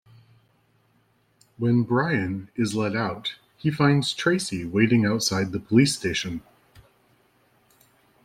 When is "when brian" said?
1.59-2.49